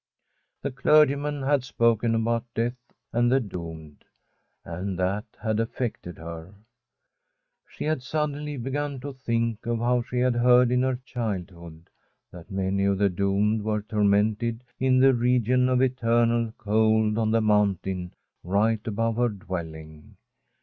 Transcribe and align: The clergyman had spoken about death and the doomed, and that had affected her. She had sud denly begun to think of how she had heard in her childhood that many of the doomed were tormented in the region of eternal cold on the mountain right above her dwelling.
The 0.63 0.71
clergyman 0.71 1.43
had 1.43 1.63
spoken 1.63 2.15
about 2.15 2.51
death 2.55 2.73
and 3.13 3.31
the 3.31 3.39
doomed, 3.39 4.03
and 4.65 4.97
that 4.97 5.25
had 5.39 5.59
affected 5.59 6.17
her. 6.17 6.55
She 7.69 7.83
had 7.83 8.01
sud 8.01 8.31
denly 8.31 8.57
begun 8.59 8.99
to 9.01 9.13
think 9.13 9.63
of 9.67 9.77
how 9.77 10.01
she 10.01 10.17
had 10.17 10.35
heard 10.37 10.71
in 10.71 10.81
her 10.81 10.99
childhood 11.05 11.87
that 12.31 12.49
many 12.49 12.85
of 12.85 12.97
the 12.97 13.09
doomed 13.09 13.61
were 13.61 13.83
tormented 13.83 14.63
in 14.79 14.97
the 14.97 15.13
region 15.13 15.69
of 15.69 15.83
eternal 15.83 16.51
cold 16.57 17.19
on 17.19 17.29
the 17.29 17.39
mountain 17.39 18.15
right 18.43 18.81
above 18.87 19.17
her 19.17 19.29
dwelling. 19.29 20.17